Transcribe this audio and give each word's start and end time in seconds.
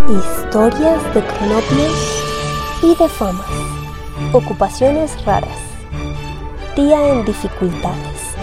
Historias 0.00 1.02
de 1.14 1.22
cronopios 1.22 2.22
y 2.82 2.94
de 2.96 3.08
famas. 3.08 3.46
Ocupaciones 4.32 5.24
raras. 5.24 5.58
Tía 6.74 7.08
en 7.08 7.24
dificultades. 7.24 8.34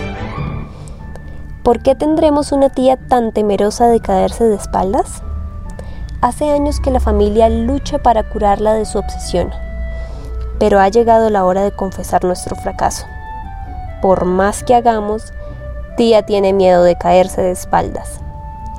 ¿Por 1.64 1.82
qué 1.82 1.96
tendremos 1.96 2.52
una 2.52 2.70
tía 2.70 2.98
tan 2.98 3.34
temerosa 3.34 3.88
de 3.88 4.00
caerse 4.00 4.46
de 4.46 4.56
espaldas? 4.56 5.22
Hace 6.22 6.50
años 6.52 6.80
que 6.80 6.92
la 6.92 7.00
familia 7.00 7.50
lucha 7.50 7.98
para 7.98 8.30
curarla 8.30 8.74
de 8.74 8.86
su 8.86 8.98
obsesión, 9.00 9.52
pero 10.60 10.80
ha 10.80 10.88
llegado 10.88 11.30
la 11.30 11.44
hora 11.46 11.64
de 11.64 11.76
confesar 11.76 12.24
nuestro 12.24 12.56
fracaso. 12.56 13.06
Por 14.02 14.26
más 14.26 14.64
que 14.64 14.76
hagamos, 14.76 15.34
tía 15.98 16.26
tiene 16.26 16.54
miedo 16.54 16.84
de 16.84 16.98
caerse 16.98 17.42
de 17.42 17.52
espaldas, 17.52 18.22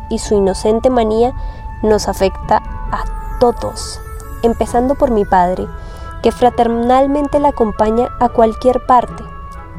y 0.09 0.19
su 0.19 0.35
inocente 0.35 0.89
manía 0.89 1.35
nos 1.83 2.09
afecta 2.09 2.63
a 2.91 3.39
todos, 3.39 4.01
empezando 4.43 4.95
por 4.95 5.11
mi 5.11 5.25
padre, 5.25 5.67
que 6.23 6.33
fraternalmente 6.33 7.39
la 7.39 7.49
acompaña 7.49 8.09
a 8.21 8.29
cualquier 8.29 8.85
parte 8.87 9.25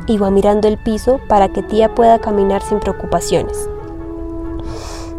y 0.08 0.18
va 0.18 0.32
mirando 0.32 0.68
el 0.68 0.78
piso 0.78 1.20
para 1.28 1.50
que 1.50 1.62
tía 1.62 1.94
pueda 1.94 2.20
caminar 2.20 2.62
sin 2.62 2.80
preocupaciones. 2.80 3.70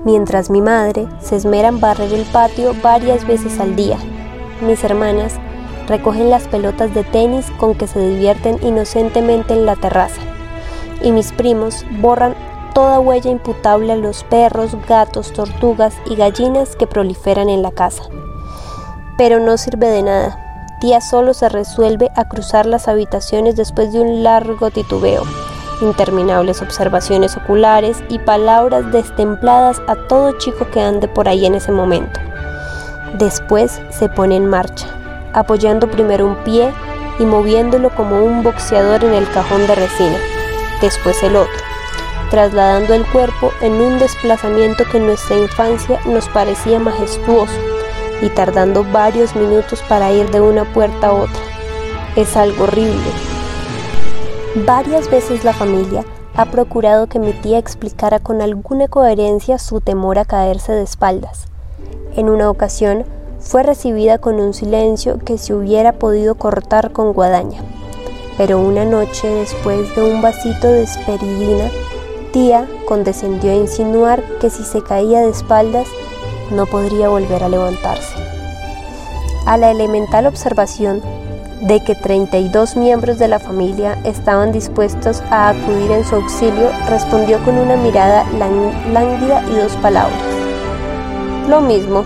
Mientras 0.04 0.50
mi 0.50 0.60
madre 0.60 1.06
se 1.20 1.36
esmera 1.36 1.68
en 1.68 1.80
barrer 1.80 2.12
el 2.12 2.24
patio 2.24 2.74
varias 2.82 3.24
veces 3.26 3.60
al 3.60 3.76
día, 3.76 3.98
mis 4.60 4.82
hermanas 4.82 5.34
recogen 5.86 6.30
las 6.30 6.48
pelotas 6.48 6.92
de 6.94 7.04
tenis 7.04 7.50
con 7.58 7.74
que 7.74 7.86
se 7.86 8.00
divierten 8.00 8.58
inocentemente 8.62 9.54
en 9.54 9.66
la 9.66 9.76
terraza 9.76 10.20
y 11.02 11.12
mis 11.12 11.32
primos 11.32 11.84
borran 12.00 12.34
toda 12.72 13.00
huella 13.00 13.30
imputable 13.30 13.92
a 13.92 13.96
los 13.96 14.24
perros, 14.24 14.76
gatos, 14.88 15.32
tortugas 15.32 15.94
y 16.06 16.16
gallinas 16.16 16.76
que 16.76 16.86
proliferan 16.86 17.48
en 17.48 17.62
la 17.62 17.70
casa. 17.70 18.02
Pero 19.18 19.40
no 19.40 19.56
sirve 19.56 19.88
de 19.88 20.02
nada. 20.02 20.38
Tía 20.80 21.00
solo 21.00 21.34
se 21.34 21.48
resuelve 21.48 22.10
a 22.16 22.28
cruzar 22.28 22.66
las 22.66 22.88
habitaciones 22.88 23.56
después 23.56 23.92
de 23.92 24.00
un 24.00 24.22
largo 24.24 24.70
titubeo, 24.70 25.22
interminables 25.80 26.60
observaciones 26.60 27.36
oculares 27.36 28.02
y 28.08 28.18
palabras 28.18 28.90
destempladas 28.90 29.80
a 29.86 29.94
todo 30.08 30.38
chico 30.38 30.66
que 30.72 30.80
ande 30.80 31.06
por 31.06 31.28
ahí 31.28 31.46
en 31.46 31.54
ese 31.54 31.70
momento. 31.70 32.18
Después 33.14 33.80
se 33.90 34.08
pone 34.08 34.36
en 34.36 34.46
marcha, 34.46 34.86
apoyando 35.34 35.88
primero 35.88 36.26
un 36.26 36.36
pie 36.42 36.72
y 37.20 37.24
moviéndolo 37.24 37.90
como 37.90 38.24
un 38.24 38.42
boxeador 38.42 39.04
en 39.04 39.12
el 39.12 39.30
cajón 39.30 39.66
de 39.68 39.74
resina, 39.76 40.18
después 40.80 41.22
el 41.22 41.36
otro 41.36 41.71
trasladando 42.32 42.94
el 42.94 43.04
cuerpo 43.04 43.52
en 43.60 43.74
un 43.74 43.98
desplazamiento 43.98 44.84
que 44.90 44.96
en 44.96 45.04
nuestra 45.04 45.36
infancia 45.36 46.00
nos 46.06 46.30
parecía 46.30 46.78
majestuoso 46.78 47.52
y 48.22 48.30
tardando 48.30 48.86
varios 48.90 49.36
minutos 49.36 49.84
para 49.86 50.10
ir 50.12 50.30
de 50.30 50.40
una 50.40 50.64
puerta 50.72 51.08
a 51.08 51.12
otra. 51.12 51.42
Es 52.16 52.34
algo 52.38 52.64
horrible. 52.64 53.04
Varias 54.64 55.10
veces 55.10 55.44
la 55.44 55.52
familia 55.52 56.06
ha 56.34 56.46
procurado 56.46 57.06
que 57.06 57.18
mi 57.18 57.34
tía 57.34 57.58
explicara 57.58 58.18
con 58.18 58.40
alguna 58.40 58.88
coherencia 58.88 59.58
su 59.58 59.82
temor 59.82 60.18
a 60.18 60.24
caerse 60.24 60.72
de 60.72 60.84
espaldas. 60.84 61.48
En 62.16 62.30
una 62.30 62.48
ocasión 62.48 63.04
fue 63.40 63.62
recibida 63.62 64.16
con 64.16 64.40
un 64.40 64.54
silencio 64.54 65.18
que 65.18 65.36
se 65.36 65.52
hubiera 65.52 65.92
podido 65.92 66.36
cortar 66.36 66.92
con 66.92 67.12
guadaña. 67.12 67.60
Pero 68.38 68.58
una 68.58 68.86
noche 68.86 69.28
después 69.28 69.94
de 69.94 70.14
un 70.14 70.22
vasito 70.22 70.66
de 70.66 70.84
esperidina, 70.84 71.70
tía 72.32 72.66
condescendió 72.86 73.52
a 73.52 73.54
insinuar 73.54 74.22
que 74.40 74.50
si 74.50 74.64
se 74.64 74.82
caía 74.82 75.20
de 75.20 75.30
espaldas 75.30 75.86
no 76.50 76.66
podría 76.66 77.08
volver 77.08 77.44
a 77.44 77.48
levantarse. 77.48 78.14
A 79.46 79.56
la 79.56 79.70
elemental 79.70 80.26
observación 80.26 81.02
de 81.62 81.82
que 81.84 81.94
32 81.94 82.76
miembros 82.76 83.18
de 83.18 83.28
la 83.28 83.38
familia 83.38 83.98
estaban 84.04 84.52
dispuestos 84.52 85.22
a 85.30 85.50
acudir 85.50 85.92
en 85.92 86.04
su 86.04 86.16
auxilio, 86.16 86.70
respondió 86.88 87.42
con 87.44 87.56
una 87.56 87.76
mirada 87.76 88.24
lánguida 88.92 89.44
y 89.48 89.56
dos 89.56 89.76
palabras. 89.76 90.18
Lo 91.48 91.60
mismo. 91.60 92.04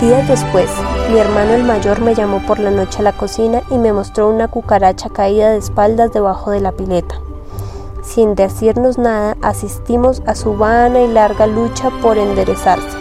Días 0.00 0.26
después, 0.28 0.68
mi 1.10 1.18
hermano 1.18 1.54
el 1.54 1.64
mayor 1.64 2.00
me 2.00 2.14
llamó 2.14 2.40
por 2.46 2.58
la 2.58 2.70
noche 2.70 2.98
a 2.98 3.02
la 3.02 3.12
cocina 3.12 3.62
y 3.70 3.78
me 3.78 3.92
mostró 3.92 4.28
una 4.28 4.48
cucaracha 4.48 5.08
caída 5.08 5.50
de 5.50 5.58
espaldas 5.58 6.12
debajo 6.12 6.50
de 6.50 6.60
la 6.60 6.72
pileta. 6.72 7.16
Sin 8.04 8.34
decirnos 8.34 8.98
nada, 8.98 9.34
asistimos 9.40 10.22
a 10.26 10.34
su 10.34 10.56
vana 10.56 11.00
y 11.00 11.08
larga 11.08 11.46
lucha 11.46 11.90
por 12.02 12.18
enderezarse, 12.18 12.98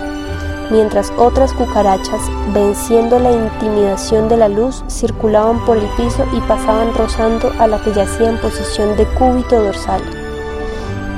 mientras 0.71 1.11
otras 1.17 1.53
cucarachas, 1.53 2.21
venciendo 2.53 3.19
la 3.19 3.31
intimidación 3.33 4.29
de 4.29 4.37
la 4.37 4.47
luz, 4.47 4.81
circulaban 4.87 5.63
por 5.65 5.77
el 5.77 5.87
piso 5.97 6.23
y 6.31 6.39
pasaban 6.47 6.95
rozando 6.95 7.51
a 7.59 7.67
la 7.67 7.83
que 7.83 7.93
yacía 7.93 8.29
en 8.29 8.39
posición 8.39 8.95
de 8.95 9.05
cúbito 9.05 9.61
dorsal. 9.61 10.01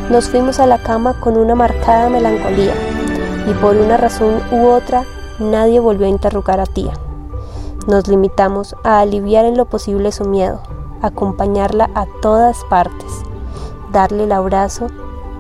Nos 0.10 0.30
fuimos 0.30 0.60
a 0.60 0.66
la 0.66 0.82
cama 0.82 1.20
con 1.20 1.38
una 1.38 1.54
marcada 1.54 2.10
melancolía, 2.10 2.74
y 3.48 3.54
por 3.62 3.78
una 3.78 3.98
razón 3.98 4.42
u 4.52 4.66
otra 4.66 5.04
nadie 5.38 5.80
volvió 5.80 6.08
a 6.08 6.10
interrogar 6.10 6.60
a 6.60 6.66
tía. 6.66 6.94
Nos 7.88 8.08
limitamos 8.08 8.76
a 8.84 9.00
aliviar 9.00 9.46
en 9.46 9.56
lo 9.56 9.66
posible 9.66 10.12
su 10.12 10.26
miedo, 10.26 10.60
acompañarla 11.04 11.92
a 11.94 12.08
todas 12.20 12.64
partes 12.66 13.24
darle 13.96 14.26
el 14.26 14.34
abrazo 14.34 14.88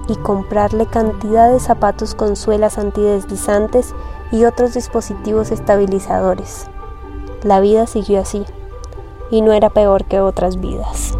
y 0.08 0.16
comprarle 0.16 0.86
cantidad 0.86 1.52
de 1.52 1.60
zapatos 1.60 2.16
con 2.16 2.38
suelas 2.38 2.78
antideslizantes 2.78 3.94
y 4.32 4.46
otros 4.46 4.74
dispositivos 4.74 5.52
estabilizadores. 5.52 6.68
La 7.44 7.60
vida 7.60 7.86
siguió 7.86 8.22
así 8.22 8.46
y 9.30 9.42
no 9.42 9.52
era 9.52 9.70
peor 9.70 10.06
que 10.06 10.22
otras 10.22 10.62
vidas. 10.62 11.18